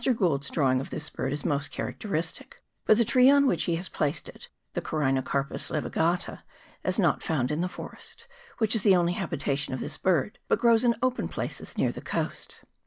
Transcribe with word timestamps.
Gould's 0.15 0.49
drawing 0.49 0.81
of 0.81 0.89
this 0.89 1.11
bird 1.11 1.31
is 1.31 1.45
most 1.45 1.69
characteristic; 1.69 2.63
but 2.85 2.97
the 2.97 3.05
tree 3.05 3.29
on 3.29 3.45
which 3.45 3.65
he 3.65 3.75
has 3.75 3.87
placed 3.87 4.27
it, 4.27 4.49
the 4.73 4.81
Corynocarpus 4.81 5.69
Isevigata, 5.69 6.41
is 6.83 6.97
not 6.97 7.21
found 7.21 7.51
in 7.51 7.61
the 7.61 7.69
forest, 7.69 8.25
which 8.57 8.73
is 8.73 8.81
the 8.81 8.95
only 8.95 9.13
habitation 9.13 9.75
of 9.75 9.79
this 9.79 9.99
bird, 9.99 10.39
but 10.47 10.57
grows 10.57 10.83
in 10.83 10.95
open 11.03 11.27
places 11.27 11.77
near 11.77 11.91
the 11.91 12.01
coast. 12.01 12.61